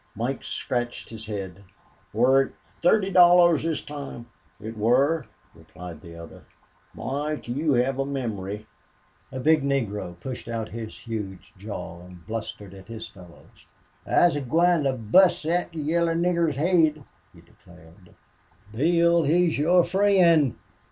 [0.15, 1.63] Mike scratched his head.
[2.11, 4.25] "Wor it thorty dollars this toime?"
[4.59, 6.41] "It wor," replied the other.
[6.95, 8.65] "Moike, yez hev a mimory."
[9.31, 13.67] A big Negro pushed out his huge jaw and blustered at his fellows.
[14.03, 18.15] "I's a gwine to bust thet yaller nigger's haid," he declared.
[18.73, 20.55] "Bill, he's your fr'en'.